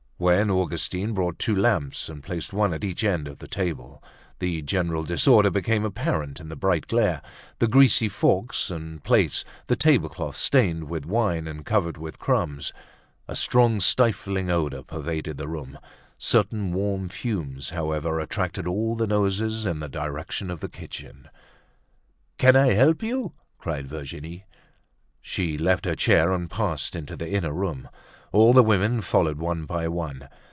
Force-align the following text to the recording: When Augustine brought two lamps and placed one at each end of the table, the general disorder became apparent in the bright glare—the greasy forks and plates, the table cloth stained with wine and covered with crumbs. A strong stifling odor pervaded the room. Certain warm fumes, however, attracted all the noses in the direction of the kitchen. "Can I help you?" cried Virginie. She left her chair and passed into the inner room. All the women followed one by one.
When 0.23 0.51
Augustine 0.51 1.13
brought 1.15 1.39
two 1.39 1.55
lamps 1.55 2.07
and 2.07 2.21
placed 2.21 2.53
one 2.53 2.75
at 2.75 2.83
each 2.83 3.03
end 3.03 3.27
of 3.27 3.39
the 3.39 3.47
table, 3.47 4.03
the 4.37 4.61
general 4.61 5.01
disorder 5.01 5.49
became 5.49 5.83
apparent 5.83 6.39
in 6.39 6.47
the 6.47 6.55
bright 6.55 6.85
glare—the 6.85 7.67
greasy 7.67 8.07
forks 8.07 8.69
and 8.69 9.03
plates, 9.03 9.43
the 9.65 9.75
table 9.75 10.09
cloth 10.09 10.35
stained 10.35 10.83
with 10.83 11.07
wine 11.07 11.47
and 11.47 11.65
covered 11.65 11.97
with 11.97 12.19
crumbs. 12.19 12.71
A 13.27 13.35
strong 13.35 13.79
stifling 13.79 14.51
odor 14.51 14.83
pervaded 14.83 15.37
the 15.37 15.47
room. 15.47 15.79
Certain 16.19 16.71
warm 16.71 17.09
fumes, 17.09 17.71
however, 17.71 18.19
attracted 18.19 18.67
all 18.67 18.95
the 18.95 19.07
noses 19.07 19.65
in 19.65 19.79
the 19.79 19.89
direction 19.89 20.51
of 20.51 20.59
the 20.59 20.69
kitchen. 20.69 21.29
"Can 22.37 22.55
I 22.55 22.73
help 22.73 23.01
you?" 23.01 23.33
cried 23.57 23.87
Virginie. 23.87 24.45
She 25.19 25.57
left 25.57 25.85
her 25.85 25.95
chair 25.95 26.31
and 26.31 26.47
passed 26.49 26.95
into 26.95 27.15
the 27.15 27.29
inner 27.31 27.53
room. 27.53 27.89
All 28.33 28.53
the 28.53 28.63
women 28.63 29.01
followed 29.01 29.37
one 29.39 29.65
by 29.65 29.89
one. 29.89 30.29